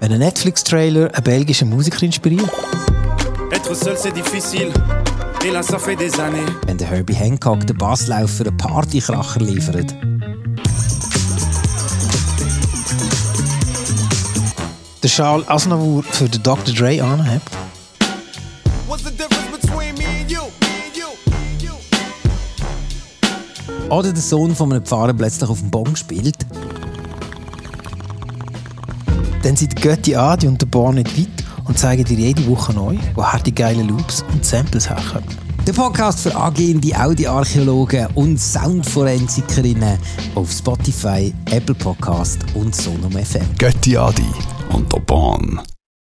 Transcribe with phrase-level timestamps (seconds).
[0.00, 2.50] Wenn ein Netflix-Trailer einen belgischen Musiker inspiriert.
[3.50, 4.70] Être seul c'est difficile.
[5.44, 6.44] Et là ça fait des années.
[6.66, 9.94] Wenn der Herbie Hancock den Basslauf für einen Partykracher liefert.
[15.02, 16.74] Der Charles Aznavour für den Dr.
[16.74, 17.50] Dre anhebt.
[23.88, 26.36] Oder der Sohn von einem Pfarrer plötzlich auf dem Bong spielt.
[29.42, 32.96] Dann sind Götti Adi und der Bar nicht weit und zeigen dir jede Woche neu,
[33.14, 35.28] woher die geilen Loops und Samples herkommen.
[35.66, 39.98] Der Podcast für angehende Audi-Archäologen und Soundforensikerinnen
[40.36, 43.46] auf Spotify, Apple Podcast und Sonom FM.
[43.58, 44.30] Götti Adi
[44.72, 45.60] und der Bahn.